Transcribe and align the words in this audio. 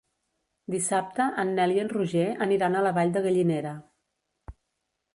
Dissabte 0.75 1.27
en 1.43 1.53
Nel 1.59 1.75
i 1.75 1.77
en 1.83 1.93
Roger 1.93 2.25
aniran 2.49 2.79
a 2.81 2.85
la 2.89 2.97
Vall 2.99 3.17
de 3.21 3.27
Gallinera. 3.29 3.79